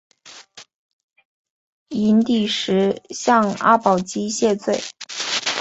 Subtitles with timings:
[1.89, 4.81] 寅底石向阿保机谢罪。